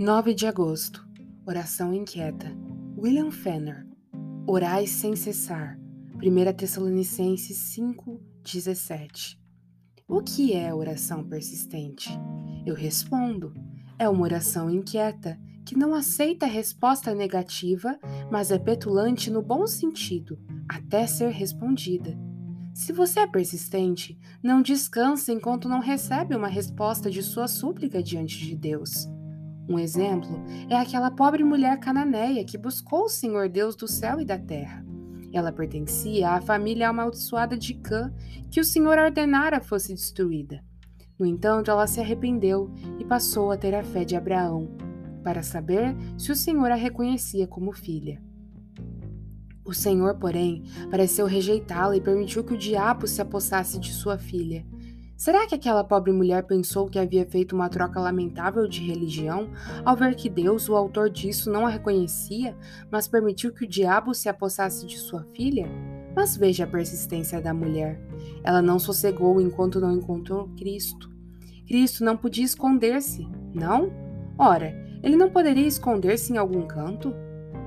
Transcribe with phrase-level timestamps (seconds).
[0.00, 1.04] 9 de agosto.
[1.44, 2.56] Oração inquieta.
[2.96, 3.84] William Fenner.
[4.46, 5.76] Orai sem cessar.
[6.22, 9.40] 1 Tessalonicenses 5:17.
[10.06, 12.10] O que é oração persistente?
[12.64, 13.52] Eu respondo:
[13.98, 17.98] é uma oração inquieta que não aceita resposta negativa,
[18.30, 22.16] mas é petulante no bom sentido, até ser respondida.
[22.72, 28.38] Se você é persistente, não descansa enquanto não recebe uma resposta de sua súplica diante
[28.38, 29.08] de Deus.
[29.68, 30.30] Um exemplo
[30.70, 34.82] é aquela pobre mulher cananeia que buscou o Senhor Deus do céu e da terra.
[35.30, 38.10] Ela pertencia à família amaldiçoada de Cã,
[38.50, 40.64] que o Senhor ordenara fosse destruída.
[41.18, 44.74] No entanto, ela se arrependeu e passou a ter a fé de Abraão,
[45.22, 48.22] para saber se o Senhor a reconhecia como filha.
[49.66, 54.64] O Senhor, porém, pareceu rejeitá-la e permitiu que o diabo se apossasse de sua filha.
[55.18, 59.50] Será que aquela pobre mulher pensou que havia feito uma troca lamentável de religião
[59.84, 62.56] ao ver que Deus, o autor disso, não a reconhecia,
[62.88, 65.68] mas permitiu que o diabo se apossasse de sua filha?
[66.14, 68.00] Mas veja a persistência da mulher.
[68.44, 71.10] Ela não sossegou enquanto não encontrou Cristo.
[71.66, 73.92] Cristo não podia esconder-se, não?
[74.38, 77.12] Ora, ele não poderia esconder-se em algum canto?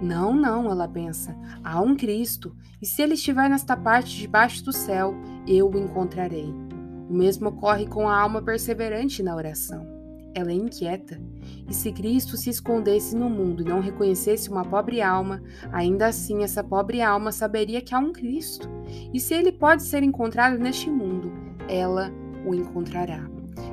[0.00, 1.36] Não, não, ela pensa.
[1.64, 5.12] Há um Cristo, e se ele estiver nesta parte debaixo do céu,
[5.44, 6.71] eu o encontrarei.
[7.12, 9.86] O mesmo ocorre com a alma perseverante na oração.
[10.34, 11.20] Ela é inquieta.
[11.68, 16.42] E se Cristo se escondesse no mundo e não reconhecesse uma pobre alma, ainda assim
[16.42, 18.66] essa pobre alma saberia que há um Cristo.
[19.12, 21.30] E se ele pode ser encontrado neste mundo,
[21.68, 22.10] ela
[22.46, 23.28] o encontrará.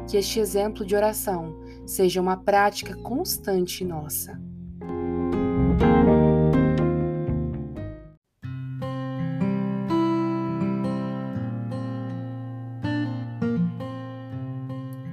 [0.05, 4.37] Que este exemplo de oração seja uma prática constante nossa.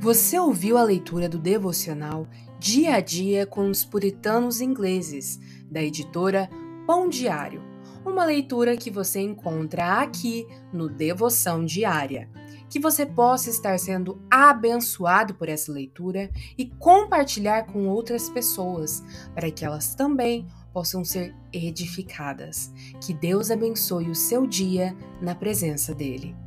[0.07, 2.29] Você ouviu a leitura do devocional
[2.61, 6.49] Dia a Dia com os Puritanos Ingleses, da editora
[6.87, 7.61] Pão Diário.
[8.05, 12.31] Uma leitura que você encontra aqui no Devoção Diária.
[12.71, 19.03] Que você possa estar sendo abençoado por essa leitura e compartilhar com outras pessoas,
[19.35, 22.73] para que elas também possam ser edificadas.
[23.01, 26.46] Que Deus abençoe o seu dia na presença dEle.